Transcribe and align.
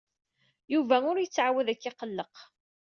Yuba 0.73 0.95
ur 1.09 1.17
yettɛawad 1.19 1.67
ad 1.69 1.77
k-iqelleq. 1.81 2.35